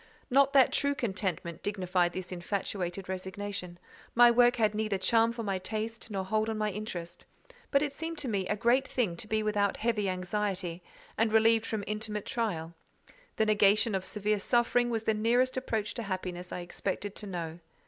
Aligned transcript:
Not 0.31 0.53
that 0.53 0.71
true 0.73 0.95
contentment 0.95 1.61
dignified 1.61 2.13
this 2.13 2.31
infatuated 2.31 3.07
resignation: 3.07 3.77
my 4.15 4.31
work 4.31 4.55
had 4.55 4.73
neither 4.73 4.97
charm 4.97 5.31
for 5.31 5.43
my 5.43 5.59
taste, 5.59 6.09
nor 6.09 6.25
hold 6.25 6.49
on 6.49 6.57
my 6.57 6.71
interest; 6.71 7.23
but 7.69 7.83
it 7.83 7.93
seemed 7.93 8.17
to 8.17 8.27
me 8.27 8.47
a 8.47 8.55
great 8.55 8.87
thing 8.87 9.15
to 9.17 9.27
be 9.27 9.43
without 9.43 9.77
heavy 9.77 10.09
anxiety, 10.09 10.81
and 11.19 11.31
relieved 11.31 11.67
from 11.67 11.83
intimate 11.85 12.25
trial: 12.25 12.73
the 13.35 13.45
negation 13.45 13.93
of 13.93 14.03
severe 14.03 14.39
suffering 14.39 14.89
was 14.89 15.03
the 15.03 15.13
nearest 15.13 15.55
approach 15.55 15.93
to 15.93 16.01
happiness 16.01 16.51
I 16.51 16.61
expected 16.61 17.15
to 17.17 17.27
know. 17.27 17.59